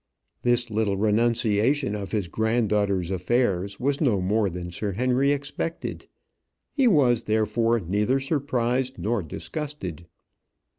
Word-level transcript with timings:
This 0.41 0.71
little 0.71 0.97
renunciation 0.97 1.93
of 1.93 2.11
his 2.11 2.27
granddaughter's 2.27 3.11
affairs 3.11 3.79
was 3.79 4.01
no 4.01 4.19
more 4.19 4.49
than 4.49 4.71
Sir 4.71 4.93
Henry 4.93 5.31
expected. 5.31 6.07
He 6.71 6.87
was, 6.87 7.21
therefore, 7.21 7.79
neither 7.81 8.19
surprised 8.19 8.97
nor 8.97 9.21
disgusted. 9.21 10.07